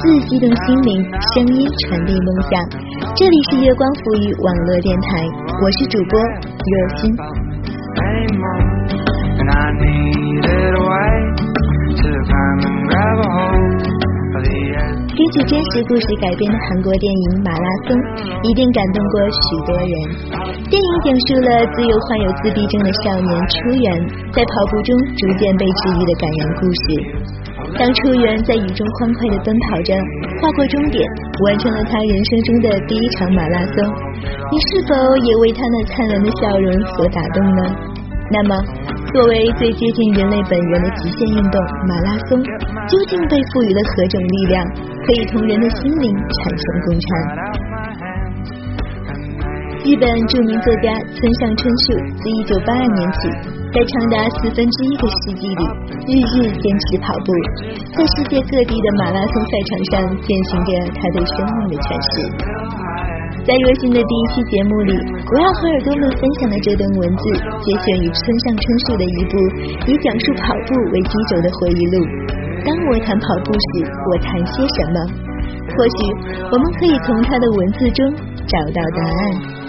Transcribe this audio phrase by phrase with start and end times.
[0.00, 1.04] 文字激动心灵，
[1.34, 2.52] 声音传递梦想。
[3.14, 5.28] 这里是月光浮语网络电台，
[5.60, 7.12] 我是主播热心。
[15.12, 17.92] 根据真实故事改编的韩国电影《马拉松》，
[18.48, 19.92] 一定感动过许多人。
[20.64, 23.84] 电影讲述了自幼患有自闭症的少年初原，
[24.32, 26.84] 在跑步中逐渐被治愈的感人故事。
[27.78, 29.94] 当初原在雨中欢快的奔跑着，
[30.40, 31.08] 跨过终点，
[31.44, 33.76] 完成了他人生中的第一场马拉松，
[34.50, 37.62] 你是否也为他那灿烂的笑容所打动呢？
[38.32, 38.54] 那么，
[39.12, 42.40] 作为最接近人类本源的极限运动——马拉松，
[42.86, 44.64] 究竟被赋予了何种力量，
[45.04, 47.08] 可以同人的心灵产生共产？
[49.82, 53.28] 日本著名作家村上春树自一九八二年起，
[53.70, 55.62] 在长达四分之一个世纪里，
[56.10, 57.30] 日日坚持跑步，
[57.94, 59.94] 在世界各地的马拉松赛场上
[60.26, 62.10] 践行着他对生命的诠释。
[63.46, 67.24] 在热心的第一期节目里，我要和耳朵们分享的这段文字，
[67.62, 69.38] 节选于村上春树的一部
[69.86, 71.96] 以讲述跑步为基轴的回忆录。
[72.66, 74.98] 当我谈跑步时，我谈些什么？
[75.46, 75.98] 或许
[76.50, 78.02] 我们可以从他的文字中
[78.50, 79.59] 找到答案。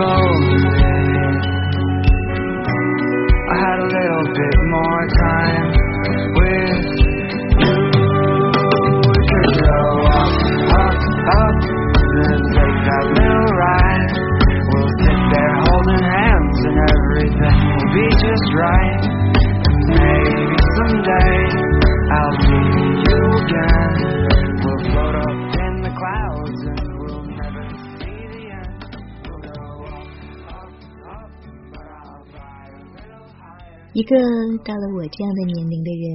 [0.00, 0.87] Oh.
[33.98, 34.14] 一个
[34.62, 36.06] 到了我这样的年龄的人，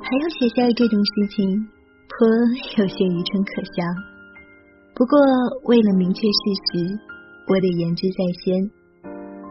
[0.00, 1.44] 还要写下这种事情，
[2.08, 2.24] 颇
[2.80, 3.84] 有些愚蠢可笑。
[4.96, 5.20] 不过
[5.68, 6.40] 为了明确事
[6.72, 6.88] 实，
[7.52, 8.64] 我得言之在先。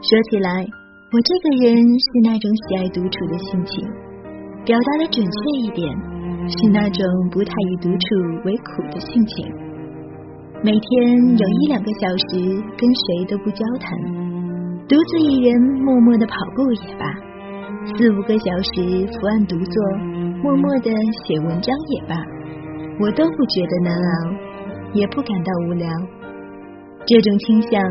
[0.02, 0.50] 说起来，
[1.14, 3.86] 我这个人是那种喜爱独处的性情，
[4.66, 5.86] 表达的准确一点，
[6.50, 9.46] 是那种不太以独处为苦的性情。
[10.66, 12.42] 每天有一两个小时
[12.74, 13.94] 跟谁都不交谈，
[14.90, 17.30] 独自一人默默的跑步也罢。
[17.84, 19.98] 四五个小时伏案独坐，
[20.44, 20.92] 默默的
[21.26, 22.16] 写文章也罢，
[23.00, 24.34] 我都不觉得难熬，
[24.94, 25.90] 也不感到无聊。
[27.08, 27.82] 这种倾向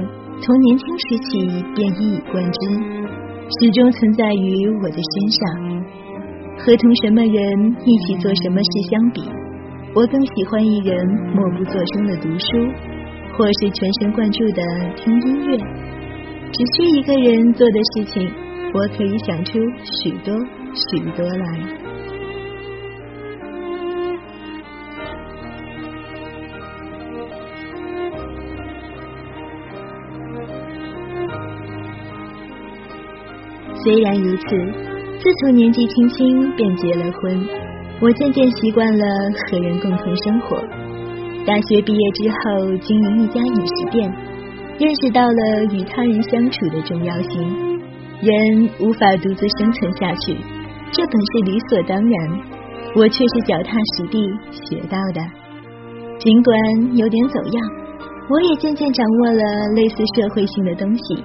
[0.41, 2.71] 从年轻时起便一以贯之，
[3.59, 5.41] 始终存在于我的身上。
[6.59, 9.23] 和同什么人一起做什么事相比，
[9.93, 12.47] 我更喜欢一人默不作声的读书，
[13.37, 14.63] 或是全神贯注的
[14.95, 15.59] 听音乐。
[16.53, 18.31] 只需一个人做的事情。
[18.73, 19.59] 我可以想出
[20.03, 20.35] 许多
[20.75, 21.45] 许多来。
[33.83, 34.45] 虽然如此，
[35.19, 37.49] 自从年纪轻轻便结了婚，
[38.01, 39.05] 我渐渐习惯了
[39.49, 40.59] 和人共同生活。
[41.47, 44.15] 大学毕业之后，经营一家饮食店，
[44.79, 47.70] 认识到了与他人相处的重要性。
[48.21, 50.37] 人无法独自生存下去，
[50.93, 52.41] 这本是理所当然。
[52.97, 54.19] 我却是脚踏实地
[54.51, 55.23] 学到的。
[56.19, 57.57] 尽管有点走样，
[58.29, 59.43] 我也渐渐掌握了
[59.77, 61.23] 类似社会性的东西。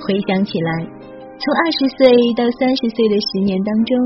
[0.00, 3.98] 回想起来，从二十岁到三十岁的十年当中，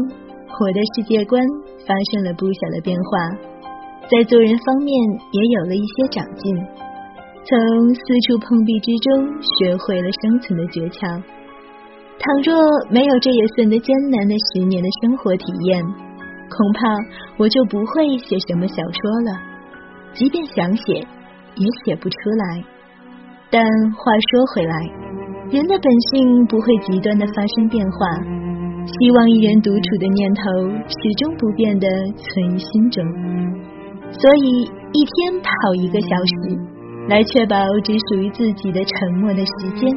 [0.61, 1.41] 我的世界观
[1.87, 3.31] 发生了不小的变化，
[4.11, 4.91] 在做人方面
[5.31, 6.57] 也有了一些长进，
[7.47, 11.23] 从四处碰壁之中学会了生存的诀窍。
[12.19, 12.55] 倘若
[12.91, 16.89] 没有这也算得艰难的十年的生活体验，恐怕
[17.37, 19.41] 我就不会写什么小说了。
[20.15, 20.95] 即便想写，
[21.57, 22.65] 也写不出来。
[23.51, 23.63] 但
[23.93, 24.75] 话说回来，
[25.51, 27.99] 人的本性不会极端的发生变化。
[28.87, 30.43] 希望一人独处的念头
[30.87, 33.05] 始终不变的存于心中。
[34.13, 34.63] 所以
[34.93, 36.59] 一天跑一个小时，
[37.09, 39.91] 来确保只属于自己的沉默的时间。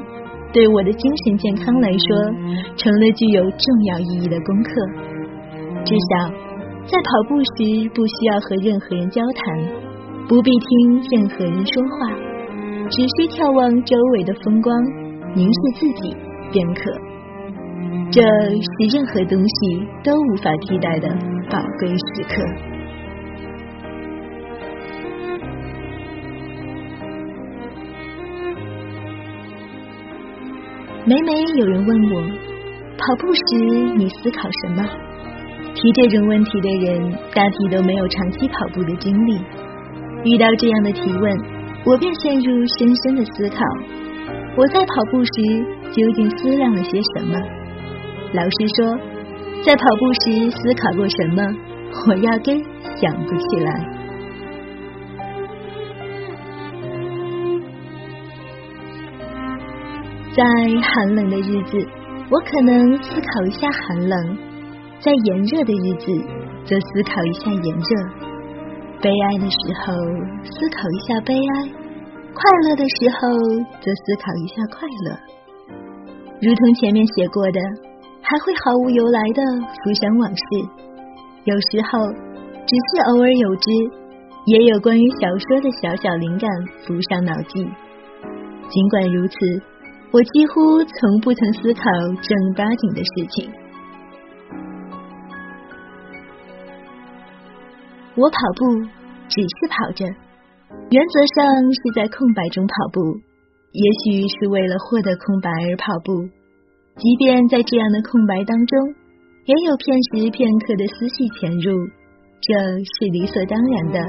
[0.53, 2.07] 对我的精神健康来说，
[2.77, 4.71] 成了具有重要意义的功课。
[5.85, 6.29] 至少
[6.85, 9.59] 在跑步时，不需要和任何人交谈，
[10.27, 12.11] 不必听任何人说话，
[12.89, 14.73] 只需眺望周围的风光，
[15.35, 16.15] 凝视自己
[16.51, 16.91] 便可。
[18.09, 21.09] 这是任何东西都无法替代的
[21.51, 22.76] 宝贵时刻。
[31.09, 32.21] 每每有人问我，
[32.97, 33.41] 跑步时
[33.95, 34.83] 你思考什么？
[35.73, 39.39] 提这种问题的人，大体都没有长期跑步的经历。
[40.25, 41.33] 遇到这样的提问，
[41.85, 43.63] 我便陷入深深的思考。
[44.57, 45.31] 我在跑步时
[45.93, 47.39] 究竟思量了些什么？
[48.33, 48.99] 老实说，
[49.63, 51.41] 在跑步时思考过什么，
[52.09, 52.61] 我压根
[52.97, 53.96] 想不起来。
[60.37, 60.43] 在
[60.83, 61.75] 寒冷的日子，
[62.29, 64.37] 我可能思考一下寒冷；
[64.99, 66.13] 在炎热的日子，
[66.63, 67.89] 则思考一下炎热。
[69.01, 69.97] 悲哀的时候，
[70.45, 71.73] 思考一下悲哀；
[72.35, 73.33] 快乐的时候，
[73.81, 75.17] 则思考一下快乐。
[76.39, 77.59] 如同前面写过的，
[78.21, 79.41] 还会毫无由来的
[79.81, 80.43] 浮想往事。
[81.45, 83.71] 有时候，只是偶尔有之，
[84.45, 86.47] 也有关于小说的小小灵感
[86.85, 87.67] 浮上脑际。
[88.69, 89.35] 尽管如此。
[90.11, 91.83] 我几乎从不曾思考
[92.21, 93.51] 正八经的事情。
[98.15, 98.65] 我跑步
[99.27, 100.05] 只是跑着，
[100.89, 102.99] 原则上是在空白中跑步，
[103.73, 106.27] 也许是为了获得空白而跑步。
[106.95, 108.79] 即便在这样的空白当中，
[109.45, 111.77] 也有片时片刻的思绪潜入，
[112.41, 113.99] 这是理所当然的。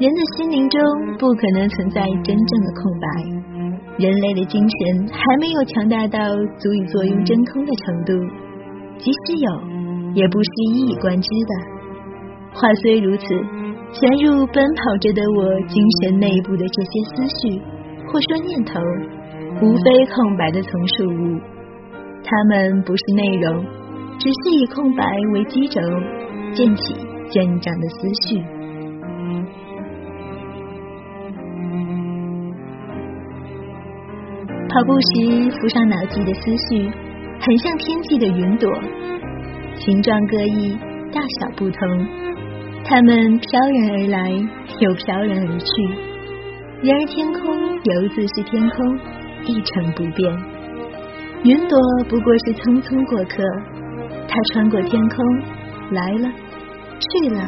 [0.00, 0.80] 人的心灵中
[1.18, 3.39] 不可能存在真正的空白。
[4.00, 6.18] 人类的精神还没有强大到
[6.58, 8.12] 足以坐拥真空的程度，
[8.96, 9.50] 即使有，
[10.14, 11.52] 也不是一以贯之的。
[12.54, 13.26] 话虽如此，
[13.92, 17.60] 潜入奔跑着的我精神内部的这些思绪，
[18.08, 18.80] 或说念头，
[19.60, 21.38] 无非空白的从属物。
[22.24, 23.62] 它们不是内容，
[24.18, 25.04] 只是以空白
[25.34, 25.78] 为基轴，
[26.54, 26.94] 渐起
[27.28, 28.42] 渐长的思绪。
[34.72, 36.88] 跑步时浮上脑际的思绪，
[37.40, 38.72] 很像天际的云朵，
[39.74, 40.78] 形状各异，
[41.12, 42.06] 大小不同。
[42.84, 44.30] 它们飘然而来，
[44.78, 45.66] 又飘然而去。
[46.82, 48.98] 然而天空犹自是天空，
[49.44, 50.32] 一成不变。
[51.42, 51.76] 云朵
[52.08, 53.42] 不过是匆匆过客，
[54.28, 55.24] 它穿过天空，
[55.90, 56.30] 来了，
[57.00, 57.44] 去了，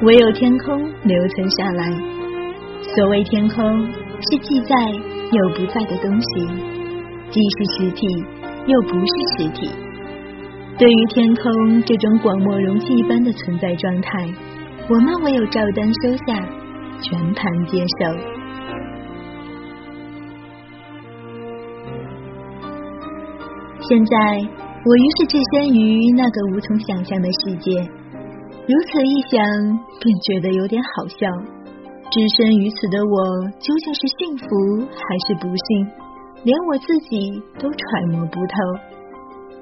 [0.00, 1.92] 唯有天空留存下来。
[2.96, 3.86] 所谓天空，
[4.30, 4.74] 是记在。
[5.30, 6.46] 又不在的东西，
[7.30, 8.06] 既是实体，
[8.66, 9.04] 又不是
[9.36, 9.70] 实体。
[10.78, 14.26] 对于天空这种广漠容器一般的存在状态，
[14.88, 16.48] 我们唯有照单收下，
[17.02, 18.38] 全盘接受。
[23.80, 24.16] 现在，
[24.84, 27.72] 我于是置身于那个无从想象的世界，
[28.66, 29.44] 如此一想，
[30.00, 31.57] 便觉得有点好笑。
[32.10, 33.16] 置身于此的我，
[33.60, 34.46] 究竟是幸福
[34.88, 35.86] 还是不幸，
[36.42, 38.54] 连我自己都揣摩不透。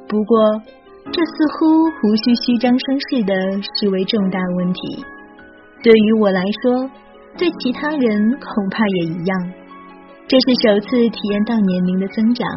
[0.07, 0.39] 不过，
[1.11, 1.67] 这似乎
[2.07, 3.35] 无需虚张声势的
[3.75, 5.05] 视为重大问题。
[5.83, 6.89] 对于我来说，
[7.37, 9.53] 对其他人恐怕也一样。
[10.29, 12.49] 这是首次体验到年龄的增长，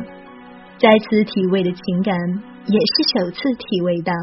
[0.78, 2.16] 再次体味的情感，
[2.68, 4.14] 也是首次体味到。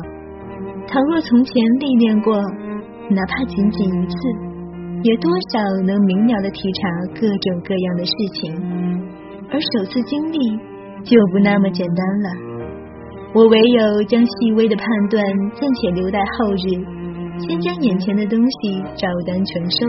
[0.86, 2.36] 倘若从前历练过，
[3.10, 4.45] 哪怕仅仅一次。
[5.02, 6.88] 也多少能明了的体察
[7.20, 8.52] 各种各样的事情，
[9.50, 10.38] 而首次经历
[11.04, 12.28] 就不那么简单了。
[13.34, 15.22] 我唯有将细微的判断
[15.54, 16.82] 暂且留待后日，
[17.46, 19.86] 先将眼前的东西照单全收，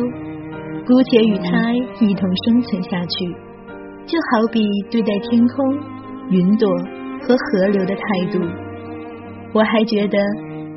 [0.85, 1.73] 姑且与它
[2.05, 3.35] 一同生存下去。
[4.05, 4.61] 就好比
[4.91, 5.79] 对待天空、
[6.29, 6.69] 云朵
[7.21, 8.39] 和河流的态度，
[9.53, 10.17] 我还觉得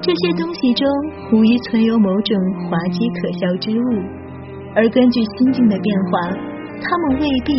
[0.00, 0.86] 这些东西中
[1.32, 2.36] 无疑存有某种
[2.68, 4.19] 滑稽可笑之物。
[4.72, 6.30] 而根据心境的变化，
[6.80, 7.52] 他们未必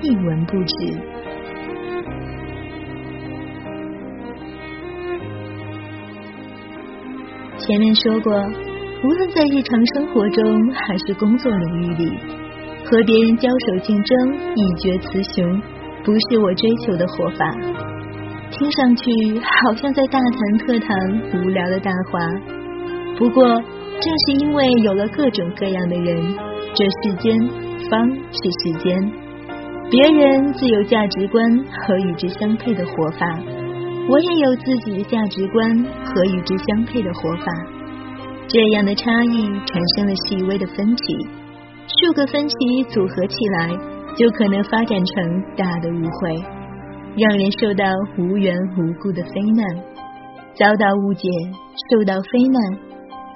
[0.00, 0.98] 一文不值。
[7.58, 8.32] 前面说过，
[9.04, 12.18] 无论在日常生活中还是工作领域里，
[12.86, 15.62] 和别人交手竞争、一决雌雄，
[16.04, 17.54] 不是我追求的活法。
[18.50, 19.10] 听上去
[19.40, 20.96] 好像在大谈特谈
[21.34, 22.18] 无聊的大话，
[23.18, 23.62] 不过。
[23.98, 26.22] 正是因为有了各种各样的人，
[26.76, 27.34] 这世间
[27.88, 29.12] 方是世间。
[29.90, 31.42] 别人自有价值观
[31.72, 33.26] 和与之相配的活法，
[34.10, 37.46] 我也有自己的价值观和与之相配的活法。
[38.46, 41.16] 这样的差异产生了细微的分歧，
[41.86, 43.70] 数个分歧组合起来，
[44.14, 46.44] 就可能发展成大的误会，
[47.16, 47.86] 让人受到
[48.18, 49.64] 无缘无故的非难，
[50.54, 51.26] 遭到误解，
[51.90, 52.60] 受到非难。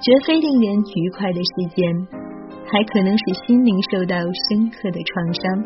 [0.03, 1.85] 绝非令人愉快的事件，
[2.71, 5.63] 还可能使心灵受到深刻的创伤。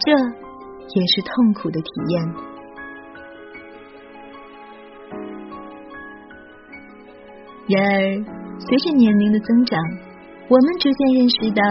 [0.00, 2.50] 这也是痛苦的体验。
[7.68, 8.00] 然而
[8.58, 9.80] 随着年龄的增长
[10.48, 11.62] 我们逐渐认识到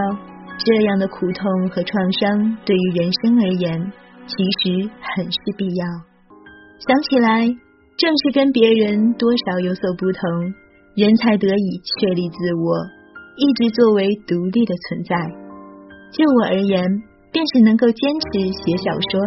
[0.57, 3.91] 这样的苦痛和创伤对于人生而言
[4.27, 5.85] 其实很是必要。
[6.79, 7.45] 想起来
[7.97, 10.53] 正是跟别人多少有所不同
[10.95, 12.98] 人才得以确立自我。
[13.39, 15.15] 一直作为独立的存在。
[16.11, 16.83] 就我而言，
[17.31, 19.21] 便是能够坚持写小说，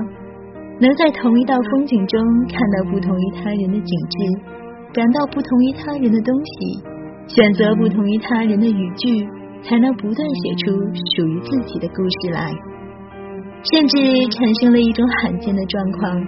[0.81, 4.17] 能在同一道风景中看到不同于他人的景致，
[4.93, 6.83] 感到不同于他人的东西。
[7.29, 9.25] 选择不同于他人的语句，
[9.63, 10.73] 才能不断写出
[11.17, 12.51] 属于自己的故事来。
[13.63, 13.97] 甚至
[14.35, 16.21] 产生了一种罕见的状况：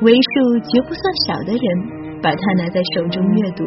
[0.00, 3.64] 为数绝不算少的人把它拿在手中阅读。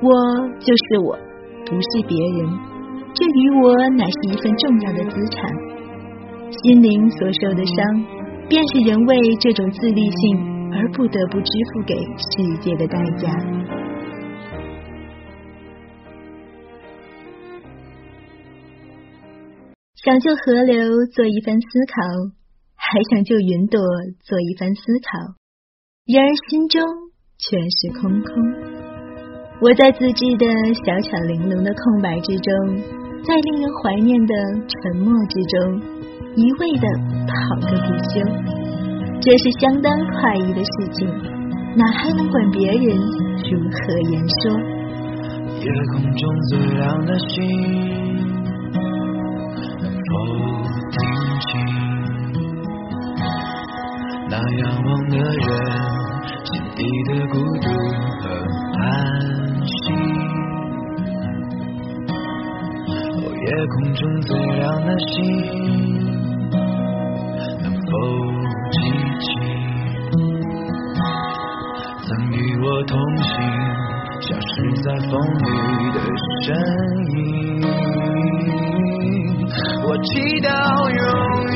[0.00, 0.10] 我
[0.58, 1.18] 就是我，
[1.66, 2.50] 不是别人。
[3.14, 5.44] 这与我乃是一份重要的资产。
[6.50, 8.04] 心灵所受的伤，
[8.48, 13.28] 便是人为这种自立性而不得不支付给世界的代价。
[19.96, 22.02] 想就河流做一番思考，
[22.76, 23.80] 还想就云朵
[24.20, 25.18] 做一番思考，
[26.06, 26.82] 然而心中
[27.38, 28.63] 却是空空。
[29.64, 30.44] 我在自制的
[30.84, 32.52] 小巧玲珑的空白之中，
[33.24, 34.34] 在令人怀念的
[34.68, 35.80] 沉默之中，
[36.36, 36.86] 一味的
[37.24, 38.20] 跑个不休。
[39.22, 39.90] 这是相当
[40.20, 41.08] 快意的事情，
[41.76, 44.52] 哪还能管别人如何言说？
[45.64, 47.32] 夜空中最亮的星。
[49.80, 50.12] 能否
[50.92, 51.00] 听
[51.40, 51.48] 清，
[54.28, 55.40] 那仰望的人
[56.44, 57.66] 心底的孤独
[58.20, 58.22] 和
[58.74, 58.78] 叹
[63.56, 65.14] 夜空中最亮的星，
[67.62, 67.88] 能否
[68.72, 68.76] 记
[69.20, 69.26] 起
[72.02, 73.24] 曾与我同行、
[74.22, 75.46] 消失在风里
[75.92, 75.96] 的
[76.42, 76.44] 身
[77.10, 77.16] 影？
[79.86, 80.50] 我祈祷
[80.90, 81.53] 拥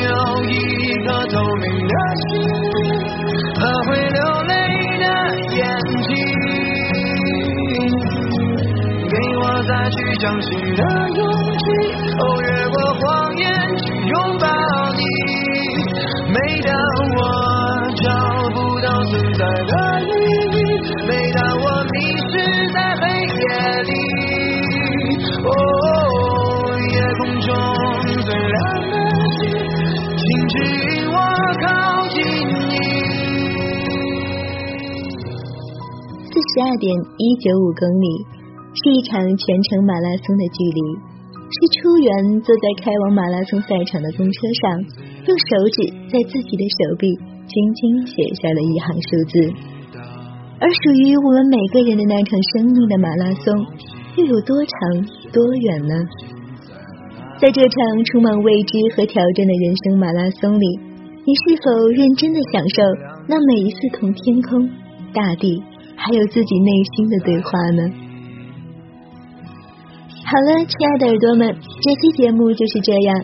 [10.19, 10.83] 相信的
[11.15, 11.21] 勇
[11.59, 11.65] 气。
[12.19, 13.45] 哦，越过谎言
[13.79, 14.47] 去拥抱
[14.95, 15.03] 你。
[16.31, 16.71] 每当
[17.17, 17.19] 我
[18.03, 18.05] 找
[18.55, 19.73] 不到存在的
[20.03, 20.07] 意
[20.55, 20.57] 义，
[21.07, 21.97] 每当我迷
[22.31, 22.33] 失
[22.75, 23.03] 在黑
[23.39, 23.43] 夜
[23.85, 23.93] 里，
[25.45, 25.49] 哦，
[26.93, 27.49] 夜空中。
[36.51, 38.27] 十二点一九五公里
[38.89, 40.81] 一场全程马拉松的距离，
[41.53, 44.81] 是初原坐在开往马拉松赛场的公车上，
[45.27, 45.77] 用手指
[46.09, 47.13] 在自己的手臂
[47.47, 49.35] 轻轻写下了一行数字。
[50.61, 53.55] 而属于我们每个人的那场生命的马拉松，
[54.17, 54.73] 又有多长
[55.33, 55.95] 多远呢？
[57.41, 60.67] 在这场充满未知和挑战的人生马拉松里，
[61.25, 62.83] 你是否认真的享受
[63.29, 64.69] 那每一次同天空、
[65.13, 65.63] 大地？
[65.95, 68.08] 还有自己内心的对话呢。
[70.29, 71.49] 好了，亲爱的耳朵们，
[71.81, 73.17] 这期节目就是这样。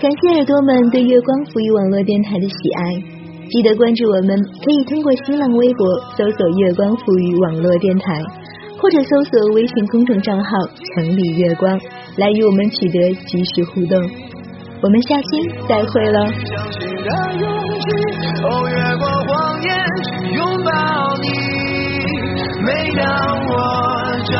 [0.00, 2.80] 感谢耳朵们对月光浮语网络电台的喜爱，
[3.50, 5.84] 记得关注我们，可以通过新浪微博
[6.16, 8.22] 搜索“月光浮语网络电台”，
[8.80, 10.50] 或者搜索微信公众账号
[10.96, 11.78] “城里月光”
[12.16, 14.00] 来与我们取得及时互动。
[14.80, 16.24] 我们下期再会喽。
[22.64, 23.04] 每当
[23.46, 24.34] 我找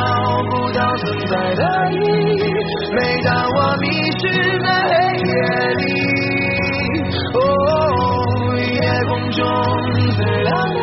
[0.49, 1.95] 不到存在的意
[2.35, 2.43] 义，
[2.93, 3.85] 每当我迷
[4.19, 4.21] 失
[4.59, 4.91] 在黑
[5.23, 5.31] 夜
[5.75, 5.81] 里，
[7.33, 7.39] 哦，
[8.57, 8.75] 夜
[9.07, 9.39] 空中
[10.17, 10.81] 最亮的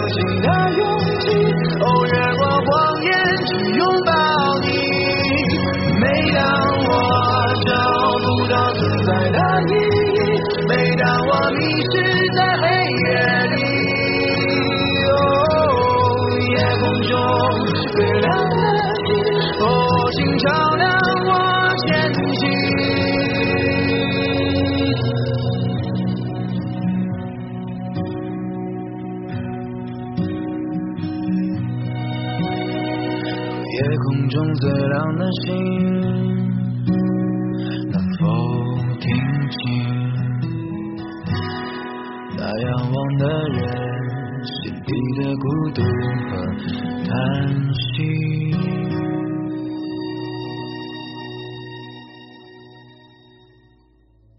[0.00, 1.28] 相信的勇气。
[1.82, 2.29] 哦，原
[34.30, 36.29] 中最亮的星，